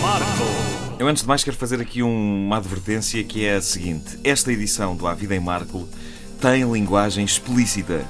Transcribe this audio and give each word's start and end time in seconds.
Marco. 0.00 0.44
Eu 0.98 1.06
antes 1.06 1.22
de 1.22 1.28
mais 1.28 1.44
quero 1.44 1.56
fazer 1.56 1.80
aqui 1.80 2.02
um- 2.02 2.46
uma 2.46 2.56
advertência 2.56 3.22
que 3.24 3.44
é 3.44 3.56
a 3.56 3.62
seguinte. 3.62 4.18
Esta 4.24 4.52
edição 4.52 4.96
do 4.96 5.06
A 5.06 5.14
Vida 5.14 5.34
em 5.36 5.40
Marco 5.40 5.88
tem 6.40 6.70
linguagem 6.70 7.24
explícita. 7.24 8.04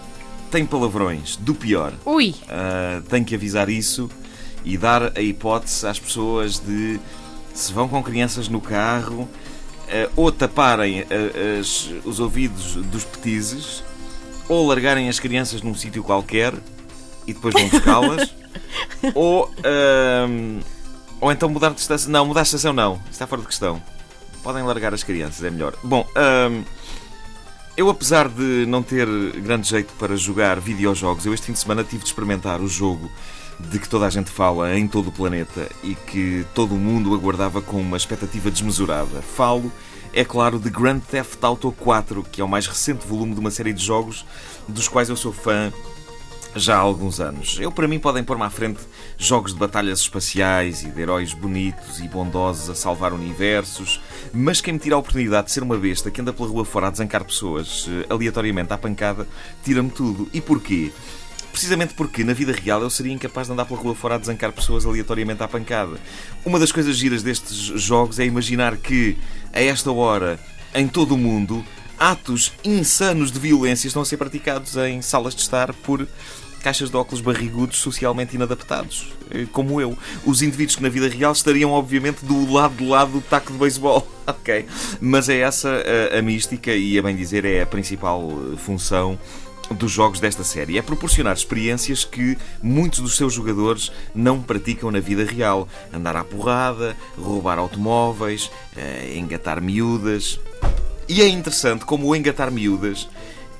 Tem 0.50 0.64
palavrões, 0.66 1.36
do 1.36 1.54
pior. 1.54 1.92
Ui, 2.04 2.34
Ah, 2.48 3.02
tenho 3.08 3.24
que 3.24 3.34
avisar 3.34 3.68
isso 3.68 4.08
e 4.64 4.76
dar 4.76 5.16
a 5.16 5.20
hipótese 5.20 5.86
às 5.86 5.98
pessoas 5.98 6.58
de 6.58 7.00
se 7.54 7.72
vão 7.72 7.88
com 7.88 8.02
crianças 8.02 8.48
no 8.48 8.60
carro 8.60 9.28
ah, 9.88 10.08
ou 10.16 10.30
taparem 10.30 11.00
ah, 11.02 11.58
as- 11.60 11.90
os 12.04 12.20
ouvidos 12.20 12.74
dos 12.86 13.04
petizes 13.04 13.82
ou 14.48 14.66
largarem 14.68 15.08
as 15.08 15.18
crianças 15.20 15.62
num 15.62 15.74
sítio 15.74 16.02
qualquer 16.02 16.52
e 17.26 17.32
depois 17.32 17.54
vão 17.54 17.68
buscá-las 17.70 18.34
ou, 19.14 19.48
ou 21.20 21.30
então 21.30 21.48
mudar 21.48 21.70
de 21.70 21.80
estação. 21.80 22.10
Não, 22.10 22.26
mudar 22.26 22.42
de 22.42 22.48
estação 22.48 22.72
não. 22.72 23.00
Está 23.10 23.26
fora 23.26 23.42
de 23.42 23.48
questão. 23.48 23.82
Podem 24.42 24.62
largar 24.62 24.94
as 24.94 25.02
crianças, 25.02 25.44
é 25.44 25.50
melhor. 25.50 25.74
Bom, 25.82 26.06
ahm, 26.16 26.62
eu, 27.76 27.88
apesar 27.88 28.28
de 28.28 28.66
não 28.66 28.82
ter 28.82 29.06
grande 29.40 29.68
jeito 29.68 29.92
para 29.98 30.16
jogar 30.16 30.60
videojogos, 30.60 31.24
eu 31.26 31.34
este 31.34 31.46
fim 31.46 31.52
de 31.52 31.58
semana 31.58 31.84
tive 31.84 32.02
de 32.02 32.08
experimentar 32.08 32.60
o 32.60 32.68
jogo 32.68 33.10
de 33.58 33.78
que 33.78 33.88
toda 33.88 34.06
a 34.06 34.10
gente 34.10 34.30
fala 34.30 34.76
em 34.76 34.88
todo 34.88 35.08
o 35.08 35.12
planeta 35.12 35.68
e 35.82 35.94
que 35.94 36.46
todo 36.54 36.74
o 36.74 36.78
mundo 36.78 37.14
aguardava 37.14 37.60
com 37.60 37.80
uma 37.80 37.96
expectativa 37.96 38.50
desmesurada. 38.50 39.20
Falo, 39.22 39.70
é 40.12 40.24
claro, 40.24 40.58
de 40.58 40.70
Grand 40.70 41.00
Theft 41.00 41.38
Auto 41.42 41.70
4, 41.72 42.22
que 42.24 42.40
é 42.40 42.44
o 42.44 42.48
mais 42.48 42.66
recente 42.66 43.06
volume 43.06 43.34
de 43.34 43.40
uma 43.40 43.50
série 43.50 43.72
de 43.72 43.84
jogos 43.84 44.24
dos 44.66 44.88
quais 44.88 45.08
eu 45.08 45.16
sou 45.16 45.32
fã 45.32 45.72
já 46.54 46.76
há 46.76 46.80
alguns 46.80 47.20
anos. 47.20 47.58
Eu, 47.60 47.70
para 47.70 47.86
mim, 47.86 47.98
podem 47.98 48.24
pôr-me 48.24 48.42
à 48.42 48.50
frente 48.50 48.80
jogos 49.16 49.52
de 49.52 49.58
batalhas 49.58 50.00
espaciais 50.00 50.82
e 50.82 50.90
de 50.90 51.00
heróis 51.00 51.32
bonitos 51.32 52.00
e 52.00 52.08
bondosos 52.08 52.68
a 52.68 52.74
salvar 52.74 53.12
universos, 53.12 54.00
mas 54.32 54.60
quem 54.60 54.74
me 54.74 54.78
tira 54.78 54.96
a 54.96 54.98
oportunidade 54.98 55.46
de 55.46 55.52
ser 55.52 55.62
uma 55.62 55.76
besta 55.76 56.10
que 56.10 56.20
anda 56.20 56.32
pela 56.32 56.48
rua 56.48 56.64
fora 56.64 56.88
a 56.88 56.90
desancar 56.90 57.24
pessoas 57.24 57.86
eh, 57.88 58.06
aleatoriamente 58.08 58.72
à 58.72 58.78
pancada, 58.78 59.26
tira-me 59.62 59.90
tudo. 59.90 60.28
E 60.32 60.40
porquê? 60.40 60.90
Precisamente 61.52 61.94
porque 61.94 62.22
na 62.24 62.32
vida 62.32 62.52
real 62.52 62.80
eu 62.82 62.90
seria 62.90 63.12
incapaz 63.12 63.48
de 63.48 63.52
andar 63.52 63.64
pela 63.64 63.80
rua 63.80 63.94
fora 63.94 64.14
a 64.14 64.18
desancar 64.18 64.52
pessoas 64.52 64.86
aleatoriamente 64.86 65.42
à 65.42 65.48
pancada. 65.48 65.98
Uma 66.44 66.58
das 66.58 66.70
coisas 66.70 66.96
giras 66.96 67.22
destes 67.22 67.56
jogos 67.56 68.18
é 68.18 68.24
imaginar 68.24 68.76
que, 68.76 69.16
a 69.52 69.60
esta 69.60 69.90
hora, 69.90 70.38
em 70.74 70.86
todo 70.86 71.14
o 71.14 71.18
mundo, 71.18 71.64
atos 72.00 72.54
insanos 72.64 73.30
de 73.30 73.38
violência 73.38 73.86
estão 73.86 74.00
a 74.00 74.06
ser 74.06 74.16
praticados 74.16 74.74
em 74.76 75.02
salas 75.02 75.34
de 75.34 75.42
estar 75.42 75.74
por 75.74 76.08
caixas 76.62 76.90
de 76.90 76.96
óculos 76.96 77.20
barrigudos 77.20 77.78
socialmente 77.78 78.36
inadaptados, 78.36 79.12
eh, 79.30 79.46
como 79.52 79.80
eu. 79.80 79.96
Os 80.24 80.42
indivíduos 80.42 80.76
que 80.76 80.82
na 80.82 80.88
vida 80.88 81.08
real 81.08 81.32
estariam, 81.32 81.70
obviamente, 81.70 82.24
do 82.24 82.52
lado 82.52 82.76
de 82.76 82.86
lado 82.86 83.12
do 83.12 83.20
taco 83.20 83.52
de 83.52 83.58
beisebol. 83.58 84.06
ok. 84.26 84.66
Mas 85.00 85.28
é 85.28 85.38
essa 85.38 85.70
a, 86.12 86.18
a 86.18 86.22
mística 86.22 86.72
e, 86.72 86.98
a 86.98 87.02
bem 87.02 87.16
dizer, 87.16 87.44
é 87.44 87.62
a 87.62 87.66
principal 87.66 88.22
eh, 88.52 88.56
função 88.56 89.18
dos 89.70 89.92
jogos 89.92 90.20
desta 90.20 90.44
série. 90.44 90.78
É 90.78 90.82
proporcionar 90.82 91.34
experiências 91.34 92.04
que 92.04 92.36
muitos 92.62 93.00
dos 93.00 93.16
seus 93.16 93.32
jogadores 93.32 93.92
não 94.14 94.42
praticam 94.42 94.90
na 94.90 95.00
vida 95.00 95.24
real. 95.24 95.68
Andar 95.92 96.16
à 96.16 96.24
porrada, 96.24 96.96
roubar 97.16 97.58
automóveis, 97.58 98.50
eh, 98.76 99.14
engatar 99.16 99.60
miúdas. 99.62 100.38
E 101.10 101.22
é 101.22 101.26
interessante 101.28 101.84
como 101.84 102.06
o 102.06 102.14
engatar 102.14 102.52
miúdas 102.52 103.08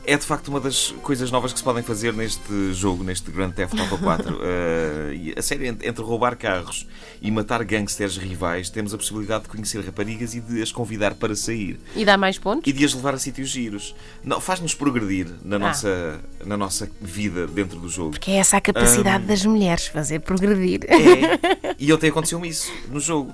é 0.06 0.16
de 0.16 0.24
facto 0.24 0.46
uma 0.46 0.60
das 0.60 0.94
coisas 1.02 1.32
novas 1.32 1.52
que 1.52 1.58
se 1.58 1.64
podem 1.64 1.82
fazer 1.82 2.14
neste 2.14 2.72
jogo, 2.72 3.02
neste 3.02 3.28
Grand 3.28 3.50
Theft 3.50 3.76
Auto 3.76 3.98
4. 3.98 4.38
Eh, 4.40 5.14
e 5.14 5.34
a 5.36 5.42
série 5.42 5.66
entre 5.66 6.02
roubar 6.02 6.36
carros 6.36 6.86
e 7.20 7.28
matar 7.30 7.64
gangsters 7.64 8.16
rivais, 8.16 8.70
temos 8.70 8.94
a 8.94 8.96
possibilidade 8.96 9.44
de 9.44 9.48
conhecer 9.48 9.84
raparigas 9.84 10.34
e 10.34 10.40
de 10.40 10.62
as 10.62 10.70
convidar 10.70 11.14
para 11.14 11.34
sair 11.34 11.78
e 11.96 12.04
dá 12.04 12.16
mais 12.16 12.38
pontos? 12.38 12.70
e 12.70 12.72
de 12.72 12.84
as 12.84 12.94
levar 12.94 13.14
a 13.14 13.18
sítios 13.18 13.48
giros. 13.48 13.94
Não, 14.22 14.40
faz-nos 14.40 14.72
progredir 14.72 15.26
na, 15.44 15.58
nossa, 15.58 16.20
na 16.46 16.56
nossa 16.56 16.88
vida 17.00 17.48
dentro 17.48 17.80
do 17.80 17.88
jogo. 17.88 18.18
Que 18.18 18.30
é 18.30 18.36
essa 18.36 18.58
a 18.58 18.60
capacidade 18.60 19.24
das 19.24 19.44
mulheres, 19.44 19.88
fazer 19.88 20.20
progredir. 20.20 20.84
É. 20.84 21.60
E 21.82 21.90
ontem 21.92 22.10
aconteceu-me 22.10 22.46
isso 22.48 22.70
no 22.90 23.00
jogo. 23.00 23.32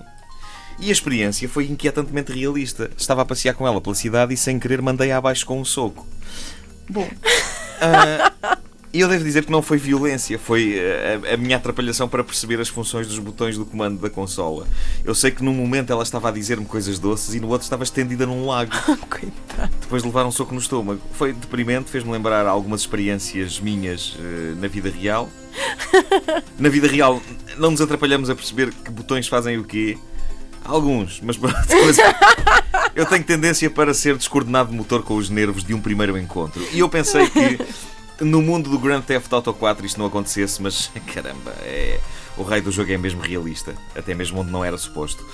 E 0.79 0.89
a 0.91 0.93
experiência 0.93 1.49
foi 1.49 1.67
inquietantemente 1.67 2.33
realista. 2.33 2.91
Estava 2.97 3.23
a 3.23 3.25
passear 3.25 3.55
com 3.55 3.67
ela 3.67 3.81
pela 3.81 3.95
cidade 3.95 4.35
e 4.35 4.37
sem 4.37 4.59
querer 4.59 4.83
mandei-a 4.83 5.17
abaixo 5.17 5.47
com 5.47 5.61
um 5.61 5.65
soco. 5.65 6.07
Bom. 6.89 7.09
E 8.97 9.01
eu 9.01 9.09
devo 9.09 9.25
dizer 9.25 9.45
que 9.45 9.53
não 9.53 9.61
foi 9.61 9.77
violência, 9.77 10.39
foi 10.39 10.81
ah, 10.81 11.33
a, 11.33 11.35
a 11.35 11.37
minha 11.37 11.59
atrapalhação 11.59 12.09
para 12.09 12.25
perceber 12.25 12.59
as 12.61 12.69
funções 12.69 13.07
dos 13.07 13.19
botões 13.19 13.59
do 13.59 13.67
comando 13.67 14.01
da 14.01 14.09
consola. 14.09 14.67
Eu 15.05 15.15
sei 15.15 15.31
que 15.31 15.45
num 15.45 15.53
momento 15.53 15.93
ela 15.93 16.03
estava 16.03 16.31
a 16.31 16.33
dizer-me 16.33 16.65
coisas 16.65 16.99
doces 16.99 17.35
e 17.35 17.41
no 17.41 17.49
outro 17.49 17.65
estava 17.65 17.83
estendida 17.83 18.25
num 18.25 18.47
lago. 18.47 18.73
Depois 19.83 20.03
de 20.03 20.09
levar 20.09 20.25
um 20.25 20.31
soco 20.31 20.55
no 20.55 20.61
estômago. 20.61 21.03
Foi 21.13 21.35
deprimente, 21.35 21.91
fez-me 21.91 22.11
lembrar 22.11 22.47
algumas 22.47 22.81
experiências 22.81 23.61
minhas 23.61 24.17
eh, 24.19 24.55
na 24.59 24.67
vida 24.67 24.89
real. 24.89 25.29
Na 26.59 26.69
vida 26.69 26.87
real, 26.87 27.21
não 27.59 27.71
nos 27.71 27.81
atrapalhamos 27.81 28.29
a 28.31 28.35
perceber 28.35 28.73
que 28.73 28.91
botões 28.91 29.29
fazem 29.29 29.59
o 29.59 29.65
quê. 29.65 29.99
Alguns, 30.67 31.21
mas 31.25 31.39
eu 32.95 33.07
tenho 33.07 33.25
tendência 33.25 33.71
para 33.71 33.95
ser 33.95 34.17
descoordenado 34.17 34.71
de 34.71 34.77
motor 34.77 35.03
com 35.03 35.17
os 35.17 35.31
nervos 35.31 35.65
de 35.65 35.75
um 35.75 35.81
primeiro 35.81 36.19
encontro. 36.19 36.63
E 36.73 36.81
eu 36.81 36.89
pensei 36.89 37.29
que 37.29 37.59
no 38.21 38.41
mundo 38.41 38.71
do 38.71 38.79
Grand 38.79 39.03
Theft 39.03 39.33
Auto 39.33 39.53
4 39.53 39.85
isto 39.85 39.99
não 39.99 40.07
acontecesse, 40.07 40.63
mas 40.63 40.91
caramba, 41.15 41.55
é... 41.63 42.01
o 42.37 42.43
rei 42.43 42.61
do 42.61 42.73
jogo 42.73 42.91
é 42.91 42.97
mesmo 42.97 43.21
realista, 43.21 43.75
até 43.95 44.15
mesmo 44.15 44.41
onde 44.41 44.51
não 44.51 44.65
era 44.65 44.79
suposto. 44.79 45.25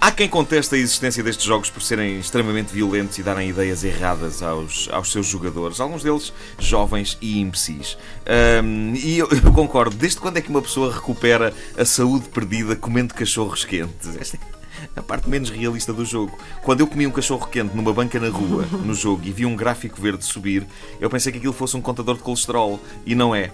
Há 0.00 0.12
quem 0.12 0.28
conteste 0.28 0.74
a 0.74 0.78
existência 0.78 1.22
destes 1.22 1.44
jogos 1.44 1.70
por 1.70 1.82
serem 1.82 2.20
extremamente 2.20 2.72
violentos 2.72 3.18
e 3.18 3.22
darem 3.22 3.48
ideias 3.48 3.82
erradas 3.82 4.42
aos, 4.42 4.88
aos 4.92 5.10
seus 5.10 5.26
jogadores, 5.26 5.80
alguns 5.80 6.02
deles 6.02 6.32
jovens 6.58 7.18
e 7.20 7.40
imbecis. 7.40 7.98
Ahm, 8.26 8.94
e 8.94 9.18
eu, 9.18 9.28
eu 9.30 9.52
concordo, 9.52 9.96
desde 9.96 10.20
quando 10.20 10.36
é 10.36 10.40
que 10.40 10.50
uma 10.50 10.62
pessoa 10.62 10.92
recupera 10.92 11.52
a 11.76 11.84
saúde 11.84 12.28
perdida 12.28 12.76
comendo 12.76 13.14
cachorros 13.14 13.64
quentes? 13.64 14.16
Esta 14.16 14.36
é 14.36 14.57
a 14.96 15.02
parte 15.02 15.28
menos 15.28 15.50
realista 15.50 15.92
do 15.92 16.04
jogo. 16.04 16.36
Quando 16.62 16.80
eu 16.80 16.86
comi 16.86 17.06
um 17.06 17.10
cachorro 17.10 17.46
quente 17.46 17.76
numa 17.76 17.92
banca 17.92 18.18
na 18.18 18.28
rua, 18.28 18.66
no 18.84 18.94
jogo, 18.94 19.22
e 19.24 19.30
vi 19.30 19.46
um 19.46 19.56
gráfico 19.56 20.00
verde 20.00 20.24
subir, 20.24 20.66
eu 21.00 21.08
pensei 21.08 21.32
que 21.32 21.38
aquilo 21.38 21.52
fosse 21.52 21.76
um 21.76 21.80
contador 21.80 22.16
de 22.16 22.22
colesterol. 22.22 22.80
E 23.06 23.14
não 23.14 23.34
é. 23.34 23.50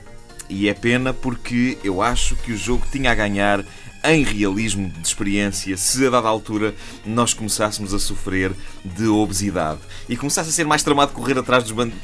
E 0.48 0.68
é 0.68 0.74
pena 0.74 1.12
porque 1.12 1.78
eu 1.82 2.02
acho 2.02 2.36
que 2.36 2.52
o 2.52 2.56
jogo 2.56 2.84
tinha 2.90 3.10
a 3.10 3.14
ganhar 3.14 3.64
em 4.04 4.22
realismo 4.22 4.90
de 4.90 5.06
experiência 5.06 5.76
se 5.78 6.06
a 6.06 6.10
dada 6.10 6.28
altura 6.28 6.74
nós 7.06 7.32
começássemos 7.32 7.94
a 7.94 7.98
sofrer 7.98 8.52
de 8.84 9.06
obesidade 9.06 9.80
e 10.08 10.16
começasse 10.16 10.50
a 10.50 10.52
ser 10.52 10.66
mais 10.66 10.82
tramado 10.82 11.12
correr 11.12 11.38
atrás 11.38 11.64
dos 11.64 11.72
bandidos. 11.72 12.02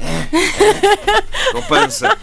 Com 1.52 1.62
pança. 1.62 2.18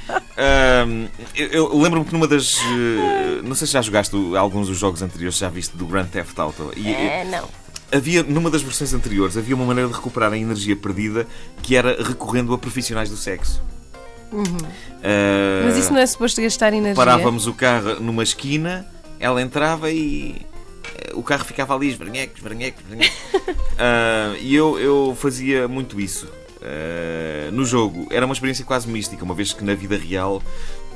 Eu 1.35 1.47
eu 1.47 1.77
lembro-me 1.79 2.05
que 2.05 2.13
numa 2.13 2.27
das. 2.27 2.57
eh, 2.61 3.41
não 3.43 3.55
sei 3.55 3.65
se 3.67 3.73
já 3.73 3.81
jogaste 3.81 4.15
alguns 4.37 4.67
dos 4.67 4.77
jogos 4.77 5.01
anteriores, 5.01 5.37
já 5.37 5.49
viste 5.49 5.75
do 5.75 5.85
Grand 5.85 6.05
Theft 6.05 6.37
Auto. 6.37 6.71
E, 6.75 6.87
É, 6.93 7.25
não. 7.25 7.49
Havia, 7.91 8.21
numa 8.21 8.49
das 8.51 8.61
versões 8.61 8.93
anteriores, 8.93 9.37
havia 9.37 9.55
uma 9.55 9.65
maneira 9.65 9.89
de 9.89 9.95
recuperar 9.95 10.33
a 10.33 10.37
energia 10.37 10.75
perdida 10.75 11.25
que 11.63 11.75
era 11.75 12.03
recorrendo 12.03 12.53
a 12.53 12.57
profissionais 12.57 13.09
do 13.09 13.15
sexo. 13.15 13.61
Ah, 15.03 15.63
Mas 15.65 15.77
isso 15.77 15.93
não 15.93 15.99
é 15.99 16.05
suposto 16.05 16.41
gastar 16.41 16.73
energia? 16.73 16.95
Parávamos 16.95 17.47
o 17.47 17.53
carro 17.53 17.95
numa 18.01 18.23
esquina, 18.23 18.85
ela 19.19 19.41
entrava 19.41 19.89
e 19.89 20.41
eh, 20.95 21.11
o 21.13 21.23
carro 21.23 21.45
ficava 21.45 21.73
ali, 21.73 21.87
esverneque, 21.87 22.33
esverneque, 22.37 22.77
esverneque. 22.81 23.13
Ah, 23.79 24.35
e 24.39 24.55
eu, 24.55 24.79
eu 24.79 25.15
fazia 25.15 25.67
muito 25.67 26.01
isso 26.01 26.27
ah, 26.61 27.51
no 27.51 27.65
jogo. 27.65 28.07
Era 28.11 28.25
uma 28.25 28.33
experiência 28.33 28.65
quase 28.65 28.87
mística, 28.87 29.23
uma 29.23 29.35
vez 29.35 29.53
que 29.53 29.63
na 29.63 29.75
vida 29.75 29.97
real 29.97 30.41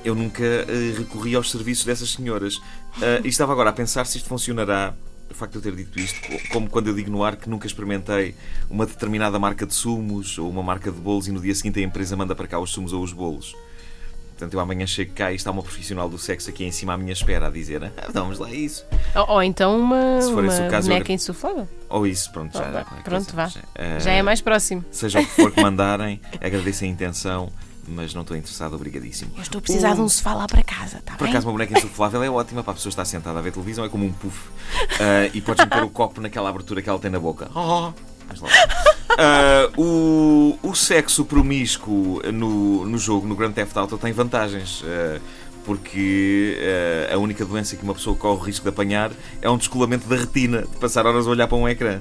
eu 0.04 0.16
nunca 0.16 0.44
eh, 0.44 0.96
recorri 0.98 1.36
aos 1.36 1.52
serviços 1.52 1.86
dessas 1.86 2.12
senhoras. 2.12 2.62
Ah, 3.02 3.22
e 3.24 3.28
estava 3.28 3.52
agora 3.52 3.70
a 3.70 3.74
pensar 3.74 4.06
se 4.06 4.18
isto 4.18 4.30
funcionará. 4.30 4.94
O 5.30 5.34
facto 5.34 5.54
de 5.54 5.60
eu 5.60 5.62
ter 5.74 5.76
dito 5.78 5.98
isto, 5.98 6.20
como 6.52 6.70
quando 6.70 6.88
eu 6.88 6.94
digo 6.94 7.10
no 7.10 7.24
ar 7.24 7.38
que 7.38 7.50
nunca 7.50 7.66
experimentei 7.66 8.36
uma 8.70 8.86
determinada 8.86 9.40
marca 9.40 9.66
de 9.66 9.74
sumos 9.74 10.38
ou 10.38 10.50
uma 10.50 10.62
marca 10.62 10.92
de 10.92 11.00
bolos 11.00 11.26
e 11.26 11.32
no 11.32 11.40
dia 11.40 11.56
seguinte 11.56 11.80
a 11.80 11.84
empresa 11.84 12.18
manda 12.18 12.36
para 12.36 12.48
cá 12.48 12.60
os 12.60 12.70
sumos 12.72 12.92
ou 12.92 13.02
os 13.02 13.14
bolos. 13.14 13.56
Portanto, 14.42 14.56
eu 14.56 14.60
amanhã 14.60 14.88
chego 14.88 15.14
cá 15.14 15.32
e 15.32 15.36
está 15.36 15.52
uma 15.52 15.62
profissional 15.62 16.10
do 16.10 16.18
sexo 16.18 16.50
aqui 16.50 16.64
em 16.66 16.72
cima 16.72 16.94
à 16.94 16.98
minha 16.98 17.14
espera 17.14 17.46
a 17.46 17.50
dizer 17.52 17.84
ah, 17.84 17.92
vamos 18.12 18.40
lá 18.40 18.50
isso. 18.52 18.84
Ou, 19.16 19.30
ou 19.36 19.44
então 19.44 19.80
uma, 19.80 20.20
Se 20.20 20.32
for 20.34 20.44
uma 20.44 20.52
esse 20.52 20.64
o 20.64 20.68
caso, 20.68 20.88
eu 20.88 20.94
boneca 20.94 21.06
gra- 21.06 21.14
insuflável. 21.14 21.70
Ou 21.88 22.08
isso, 22.08 22.32
pronto, 22.32 22.58
já. 22.58 22.68
Oh, 22.68 22.72
vá, 22.72 22.84
qualquer 22.84 23.04
pronto, 23.04 23.36
coisa. 23.36 23.60
vá. 23.60 23.62
Ah, 23.76 24.00
Já 24.00 24.12
é 24.14 24.24
mais 24.24 24.42
próximo. 24.42 24.84
Seja 24.90 25.20
o 25.20 25.24
que 25.24 25.30
for 25.30 25.52
que 25.52 25.62
mandarem, 25.62 26.20
agradeço 26.42 26.84
a 26.84 26.88
intenção, 26.88 27.52
mas 27.88 28.16
não 28.16 28.24
estou 28.24 28.36
interessado, 28.36 28.74
obrigadíssimo. 28.74 29.32
Eu 29.36 29.44
estou 29.44 29.60
a 29.60 29.62
precisar 29.62 29.94
de 29.94 30.02
um 30.02 30.10
sofá 30.10 30.34
lá 30.34 30.48
para 30.48 30.64
casa, 30.64 30.98
está 30.98 31.12
Por 31.14 31.26
bem? 31.26 31.30
acaso, 31.34 31.46
uma 31.46 31.52
boneca 31.54 31.78
insuflável 31.78 32.24
é 32.24 32.30
ótima 32.32 32.64
para 32.64 32.72
a 32.72 32.76
pessoa 32.76 32.90
estar 32.90 33.06
sentada 33.06 33.38
a 33.38 33.42
ver 33.44 33.52
televisão, 33.52 33.86
é 33.86 33.90
como 33.90 34.06
um 34.08 34.12
puff. 34.12 34.50
Ah, 35.00 35.30
e 35.32 35.40
podes 35.40 35.64
meter 35.64 35.84
o 35.84 35.90
copo 35.92 36.20
naquela 36.20 36.50
abertura 36.50 36.82
que 36.82 36.90
ela 36.90 36.98
tem 36.98 37.12
na 37.12 37.20
boca. 37.20 37.48
Oh, 37.54 37.92
vais 38.28 38.42
lá. 38.42 38.50
Ah, 39.18 39.70
o, 39.78 40.58
o 40.64 40.76
sexo 40.76 41.26
promíscuo 41.26 42.22
no, 42.32 42.86
no 42.86 42.98
jogo, 42.98 43.28
no 43.28 43.36
Grand 43.36 43.52
Theft 43.52 43.76
Auto, 43.78 43.98
tem 43.98 44.12
vantagens. 44.12 44.84
Ah, 44.86 45.20
porque 45.64 46.58
eh, 46.60 47.12
a 47.14 47.18
única 47.20 47.46
doença 47.46 47.76
que 47.76 47.84
uma 47.84 47.94
pessoa 47.94 48.16
corre 48.16 48.42
o 48.42 48.44
risco 48.44 48.64
de 48.64 48.70
apanhar 48.70 49.12
é 49.44 49.48
um 49.48 49.58
descolamento 49.58 50.08
da 50.08 50.16
retina, 50.16 50.64
de 50.64 50.78
passar 50.78 51.06
horas 51.06 51.28
a 51.28 51.30
olhar 51.30 51.48
para 51.48 51.56
um 51.56 51.70
ecrã. 51.70 52.00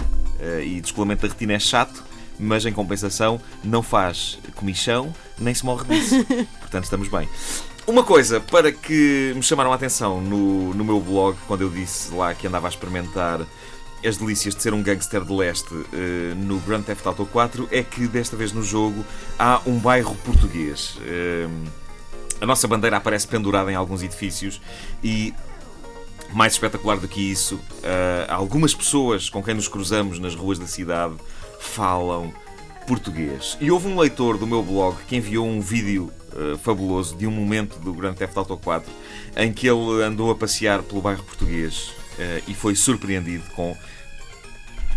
E 0.65 0.81
descolamento 0.81 1.21
da 1.21 1.29
retina 1.29 1.53
é 1.53 1.59
chato, 1.59 2.03
mas 2.39 2.65
em 2.65 2.73
compensação 2.73 3.39
não 3.63 3.83
faz 3.83 4.39
comichão 4.57 5.15
nem 5.39 5.55
se 5.55 5.65
morre 5.65 5.85
disso. 5.85 6.25
Portanto, 6.61 6.85
estamos 6.85 7.09
bem. 7.09 7.29
Uma 7.87 8.05
coisa 8.05 8.41
para 8.41 8.71
que 8.71 9.33
me 9.35 9.43
chamaram 9.43 9.73
a 9.73 9.75
atenção 9.75 10.21
no, 10.21 10.73
no 10.75 10.85
meu 10.85 11.01
blog, 11.01 11.37
quando 11.49 11.63
eu 11.63 11.71
disse 11.71 12.15
lá 12.15 12.35
que 12.35 12.47
andava 12.47 12.69
a 12.69 12.71
experimentar 12.71 13.41
as 14.05 14.17
delícias 14.17 14.55
de 14.55 14.63
ser 14.63 14.73
um 14.73 14.83
gangster 14.83 15.25
de 15.25 15.33
leste 15.33 15.75
eh, 15.93 16.35
no 16.35 16.59
Grand 16.61 16.83
Theft 16.83 17.07
Auto 17.07 17.27
4, 17.27 17.69
é 17.71 17.83
que 17.83 18.07
desta 18.07 18.37
vez 18.37 18.53
no 18.53 18.63
jogo 18.63 19.05
há 19.39 19.61
um 19.67 19.79
bairro 19.79 20.15
português. 20.25 20.97
Eh, 21.03 21.49
a 22.41 22.47
nossa 22.47 22.67
bandeira 22.67 22.97
aparece 22.97 23.27
pendurada 23.27 23.71
em 23.71 23.75
alguns 23.75 24.03
edifícios 24.03 24.61
e 25.05 25.35
mais 26.33 26.55
espetacular 26.55 26.97
do 26.97 27.09
que 27.09 27.21
isso, 27.21 27.61
eh, 27.83 28.27
algumas 28.29 28.75
pessoas 28.75 29.29
com 29.29 29.43
quem 29.43 29.55
nos 29.55 29.69
cruzamos 29.69 30.19
nas 30.19 30.35
ruas 30.35 30.59
da 30.59 30.67
cidade 30.67 31.15
falam 31.61 32.33
português. 32.87 33.57
E 33.61 33.71
houve 33.71 33.87
um 33.87 33.99
leitor 33.99 34.39
do 34.39 34.47
meu 34.47 34.63
blog 34.63 34.97
que 35.07 35.17
enviou 35.17 35.47
um 35.47 35.61
vídeo 35.61 36.11
uh, 36.33 36.59
fabuloso 36.59 37.17
de 37.17 37.27
um 37.27 37.31
momento 37.31 37.79
do 37.79 37.93
Grand 37.93 38.15
Theft 38.15 38.37
Auto 38.37 38.57
4 38.57 38.91
em 39.37 39.53
que 39.53 39.69
ele 39.69 40.03
andou 40.03 40.31
a 40.31 40.35
passear 40.35 40.83
pelo 40.83 41.01
bairro 41.01 41.23
português 41.23 41.91
uh, 41.91 42.00
e 42.47 42.55
foi 42.55 42.75
surpreendido 42.75 43.45
com 43.55 43.77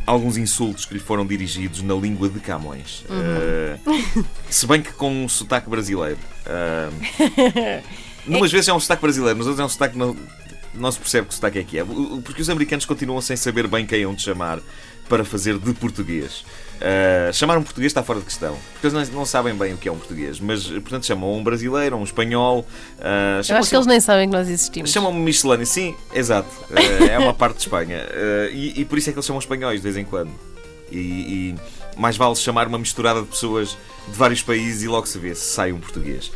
alguns 0.06 0.38
insultos 0.38 0.86
que 0.86 0.94
lhe 0.94 1.00
foram 1.00 1.26
dirigidos 1.26 1.82
na 1.82 1.94
língua 1.94 2.30
de 2.30 2.40
Camões. 2.40 3.04
Uh, 3.10 4.26
se 4.50 4.68
bem 4.68 4.82
que 4.82 4.92
com 4.94 5.24
um 5.24 5.30
sotaque 5.30 5.70
brasileiro. 5.70 6.20
Uh, 6.44 7.82
numas 8.28 8.52
vezes 8.52 8.68
é 8.68 8.74
um 8.74 8.80
sotaque 8.82 9.02
brasileiro, 9.02 9.38
mas 9.38 9.48
outras 9.48 9.62
é 9.62 9.66
um 9.66 9.70
sotaque 9.70 9.98
não, 9.98 10.14
não 10.74 10.92
se 10.92 11.00
percebe 11.00 11.30
que 11.30 11.34
sotaque 11.34 11.60
é 11.60 11.64
que 11.64 11.80
é. 11.80 11.86
Porque 12.22 12.42
os 12.42 12.50
americanos 12.50 12.86
continuam 12.86 13.22
sem 13.22 13.38
saber 13.38 13.66
bem 13.66 13.86
quem 13.86 14.04
hão 14.04 14.14
de 14.14 14.22
chamar 14.22 14.60
para 15.08 15.24
fazer 15.24 15.58
de 15.58 15.74
português. 15.74 16.44
Uh, 16.84 17.32
chamar 17.32 17.58
um 17.58 17.64
português 17.64 17.92
está 17.92 18.04
fora 18.04 18.20
de 18.20 18.26
questão, 18.26 18.58
porque 18.74 18.88
eles 18.88 19.10
não, 19.10 19.20
não, 19.20 19.26
sabem 19.26 19.56
bem 19.56 19.74
o 19.74 19.78
que 19.78 19.88
é 19.88 19.92
um 19.92 19.98
português, 19.98 20.40
mas 20.40 20.68
portanto 20.68 21.06
chamam 21.06 21.34
um 21.34 21.42
brasileiro, 21.42 21.96
um 21.96 22.04
espanhol. 22.04 22.68
Uh, 23.00 23.50
Eu 23.50 23.58
acho 23.58 23.70
que 23.70 23.76
eles 23.76 23.88
nem 23.88 24.00
sabem 24.02 24.28
que 24.28 24.36
nós 24.36 24.50
existimos. 24.50 24.92
Chamam-me 24.92 25.20
miscelâneo, 25.20 25.66
sim, 25.66 25.96
exato. 26.14 26.50
Uh, 26.70 27.06
é 27.10 27.18
uma 27.18 27.34
parte 27.34 27.58
de 27.58 27.62
Espanha. 27.64 28.06
E, 28.52 28.82
e, 28.82 28.86
por 28.86 28.98
isso 28.98 29.10
é 29.10 29.14
que 29.14 29.18
eles 29.18 29.26
chamam 29.26 29.40
espanhóis 29.40 29.80
de 29.80 29.84
vez 29.84 29.96
em 29.96 30.04
quando. 30.04 30.32
E, 30.92 30.98
e 30.98 31.56
mais 31.98 32.18
vale 32.18 32.36
chamar 32.36 32.68
uma 32.68 32.78
misturada 32.78 33.22
de 33.22 33.28
pessoas 33.28 33.78
de 34.08 34.14
vários 34.18 34.42
países 34.42 34.84
e 34.84 34.88
logo 34.88 35.08
se 35.08 35.18
vê 35.18 35.34
se 35.34 35.54
sai 35.54 35.72
um 35.72 35.80
português. 35.80 36.32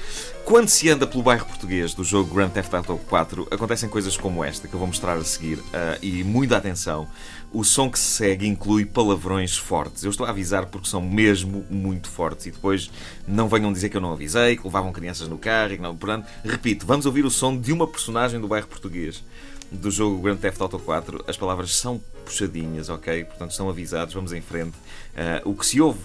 Quando 0.45 0.69
se 0.69 0.89
anda 0.89 1.05
pelo 1.05 1.21
bairro 1.21 1.45
português 1.45 1.93
do 1.93 2.05
jogo 2.05 2.33
Grand 2.33 2.49
Theft 2.49 2.73
Auto 2.73 2.97
4, 3.09 3.49
acontecem 3.51 3.89
coisas 3.89 4.15
como 4.15 4.41
esta 4.41 4.65
que 4.65 4.73
eu 4.73 4.79
vou 4.79 4.87
mostrar 4.87 5.17
a 5.17 5.23
seguir. 5.25 5.59
E 6.01 6.23
muita 6.23 6.55
atenção, 6.55 7.05
o 7.51 7.63
som 7.63 7.89
que 7.89 7.97
se 7.97 8.05
segue 8.05 8.47
inclui 8.47 8.85
palavrões 8.85 9.57
fortes. 9.57 10.03
Eu 10.03 10.11
estou 10.11 10.25
a 10.25 10.29
avisar 10.29 10.65
porque 10.65 10.87
são 10.87 11.01
mesmo 11.01 11.65
muito 11.69 12.09
fortes. 12.09 12.47
E 12.47 12.51
depois 12.51 12.91
não 13.27 13.47
venham 13.47 13.71
dizer 13.71 13.89
que 13.89 13.97
eu 13.97 14.01
não 14.01 14.11
avisei, 14.11 14.57
que 14.57 14.63
levavam 14.63 14.91
crianças 14.91 15.27
no 15.27 15.37
carro 15.37 15.73
e 15.73 15.77
que 15.77 15.81
não. 15.81 15.95
Portanto, 15.95 16.27
repito, 16.43 16.85
vamos 16.85 17.05
ouvir 17.05 17.25
o 17.25 17.31
som 17.31 17.57
de 17.57 17.71
uma 17.71 17.87
personagem 17.87 18.39
do 18.39 18.47
bairro 18.47 18.67
português 18.67 19.23
do 19.71 19.91
jogo 19.91 20.21
Grand 20.21 20.37
Theft 20.37 20.61
Auto 20.61 20.79
4. 20.79 21.25
As 21.27 21.37
palavras 21.37 21.75
são 21.75 22.01
puxadinhas, 22.25 22.89
ok? 22.89 23.23
Portanto, 23.23 23.51
estão 23.51 23.69
avisados, 23.69 24.13
vamos 24.13 24.33
em 24.33 24.41
frente. 24.41 24.75
Uh, 25.15 25.49
o 25.49 25.55
que 25.55 25.65
se 25.65 25.79
ouve 25.81 25.99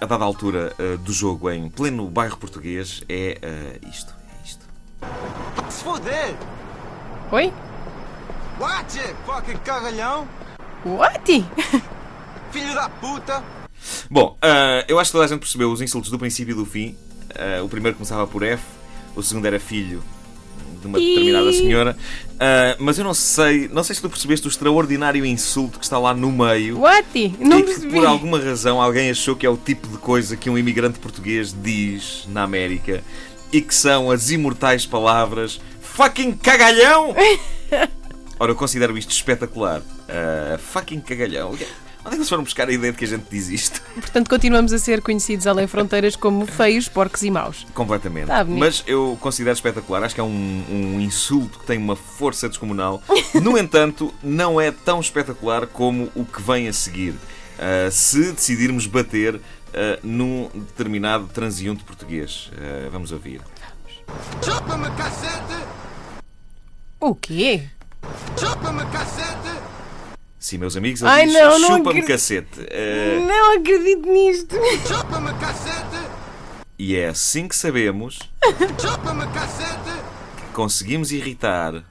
a 0.00 0.06
dada 0.06 0.24
altura 0.24 0.74
uh, 0.78 0.98
do 0.98 1.12
jogo 1.12 1.50
em 1.50 1.68
pleno 1.68 2.08
bairro 2.08 2.36
português 2.36 3.02
é 3.08 3.38
uh, 3.42 3.88
isto. 3.88 4.14
É 4.28 4.46
isto. 4.46 4.66
Se 5.70 5.84
foder! 5.84 6.34
Oi? 7.30 7.52
Watch 8.60 8.98
it, 8.98 9.14
fucking 9.26 9.58
cagalhão! 9.58 10.28
What? 10.84 11.44
Filho 12.52 12.74
da 12.74 12.88
puta! 12.88 13.42
Bom, 14.10 14.36
uh, 14.42 14.84
eu 14.86 14.98
acho 14.98 15.08
que 15.08 15.12
toda 15.12 15.24
a 15.24 15.28
gente 15.28 15.40
percebeu 15.40 15.70
os 15.70 15.80
insultos 15.80 16.10
do 16.10 16.18
princípio 16.18 16.52
e 16.52 16.54
do 16.54 16.66
fim. 16.66 16.96
o 17.62 17.68
primeiro 17.68 17.96
começava 17.96 18.26
por 18.26 18.42
F, 18.42 18.62
o 19.16 19.22
segundo 19.22 19.46
era 19.46 19.58
filho 19.58 20.02
de 20.84 20.86
uma 20.86 20.98
determinada 20.98 21.52
senhora. 21.52 21.96
Uh, 22.32 22.76
mas 22.78 22.98
eu 22.98 23.04
não 23.04 23.14
sei, 23.14 23.68
não 23.68 23.82
sei 23.82 23.96
se 23.96 24.02
tu 24.02 24.08
percebeste 24.08 24.46
o 24.46 24.50
extraordinário 24.50 25.24
insulto 25.24 25.78
que 25.78 25.84
está 25.84 25.98
lá 25.98 26.14
no 26.14 26.30
meio. 26.30 26.80
What? 26.80 27.36
Não 27.40 27.58
e 27.58 27.62
percebi. 27.62 27.88
que 27.88 27.94
por 27.94 28.06
alguma 28.06 28.38
razão 28.38 28.80
alguém 28.80 29.10
achou 29.10 29.34
que 29.34 29.46
é 29.46 29.50
o 29.50 29.56
tipo 29.56 29.88
de 29.88 29.96
coisa 29.98 30.36
que 30.36 30.50
um 30.50 30.58
imigrante 30.58 30.98
português 30.98 31.54
diz 31.62 32.26
na 32.28 32.42
América 32.42 33.02
e 33.52 33.60
que 33.60 33.74
são 33.74 34.10
as 34.10 34.30
imortais 34.30 34.84
palavras 34.84 35.60
fucking 35.80 36.32
cagalhão! 36.32 37.14
Ora, 38.38 38.50
eu 38.50 38.56
considero 38.56 38.96
isto 38.98 39.10
espetacular. 39.10 39.80
Uh, 39.80 40.58
fucking 40.58 41.00
cagalhão. 41.00 41.50
Onde 41.50 41.64
é 41.64 42.10
que 42.10 42.16
eles 42.16 42.28
foram 42.28 42.42
buscar 42.42 42.68
a 42.68 42.72
ideia 42.72 42.92
de 42.92 42.98
que 42.98 43.04
a 43.04 43.08
gente 43.08 43.24
diz 43.30 43.48
isto? 43.48 43.80
Portanto, 43.94 44.28
continuamos 44.28 44.74
a 44.74 44.78
ser 44.78 45.00
conhecidos 45.00 45.46
além 45.46 45.66
fronteiras 45.66 46.14
como 46.14 46.44
feios, 46.44 46.86
porcos 46.86 47.22
e 47.22 47.30
maus. 47.30 47.66
Completamente. 47.72 48.26
Tá. 48.26 48.44
Mas 48.44 48.84
eu 48.86 49.16
considero 49.20 49.54
espetacular. 49.54 50.02
Acho 50.02 50.14
que 50.14 50.20
é 50.20 50.24
um, 50.24 50.64
um 50.70 51.00
insulto 51.00 51.60
que 51.60 51.66
tem 51.66 51.78
uma 51.78 51.96
força 51.96 52.46
descomunal. 52.46 53.02
No 53.40 53.56
entanto, 53.58 54.12
não 54.22 54.60
é 54.60 54.70
tão 54.70 55.00
espetacular 55.00 55.66
como 55.66 56.10
o 56.14 56.26
que 56.26 56.42
vem 56.42 56.68
a 56.68 56.72
seguir. 56.72 57.12
Uh, 57.12 57.90
se 57.90 58.32
decidirmos 58.32 58.86
bater 58.86 59.36
uh, 59.36 59.40
num 60.02 60.50
determinado 60.52 61.26
transeunte 61.28 61.84
português. 61.84 62.50
Uh, 62.52 62.90
vamos 62.90 63.12
ouvir. 63.12 63.40
Chupa-me 64.44 64.90
cacete! 64.90 65.64
O 67.00 67.14
quê? 67.14 67.64
Chupa-me 68.64 68.86
cacete! 68.90 69.58
Sim, 70.38 70.56
meus 70.58 70.74
amigos, 70.76 71.00
ele 71.02 71.10
Ai, 71.10 71.24
diz 71.26 71.34
não, 71.34 71.58
não 71.58 71.58
chupa-me 71.58 71.80
acredito. 72.00 72.06
cacete. 72.06 72.60
Uh, 72.60 73.26
Não 73.26 73.52
acredito 73.58 74.08
nisto. 74.10 74.56
Chupa-me 74.88 75.34
cacete! 75.34 76.14
e 76.78 76.96
é 76.96 77.08
assim 77.08 77.46
que 77.46 77.54
sabemos 77.54 78.18
Chupa-me 78.80 79.26
cacete! 79.28 79.92
que 80.36 80.42
conseguimos 80.52 81.12
irritar 81.12 81.84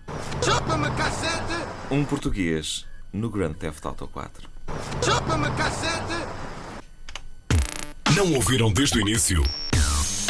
Chupa-me 0.43 0.89
cacete! 0.91 1.53
um 1.89 2.03
português 2.03 2.85
no 3.13 3.29
Grand 3.29 3.53
Theft 3.53 3.85
Auto 3.85 4.05
4. 4.07 4.49
Chupa-me 5.05 5.49
cacete! 5.51 6.27
Não 8.15 8.33
ouviram 8.33 8.71
desde 8.73 8.97
o 8.97 9.01
início? 9.01 9.41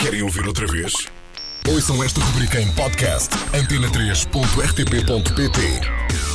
Querem 0.02 0.22
ouvir 0.22 0.46
outra 0.46 0.68
vez? 0.68 0.94
Ouçam 1.68 2.04
esta 2.04 2.20
rubrica 2.22 2.60
em 2.62 2.72
podcast 2.74 3.34
antena3.rtp.pt 3.54 6.33